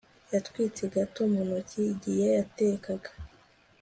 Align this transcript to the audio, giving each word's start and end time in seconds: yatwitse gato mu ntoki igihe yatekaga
yatwitse 0.33 0.83
gato 0.95 1.21
mu 1.31 1.41
ntoki 1.47 1.79
igihe 1.93 2.25
yatekaga 2.37 3.11